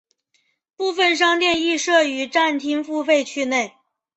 [0.75, 3.75] 部分商店亦设于站厅付费区内。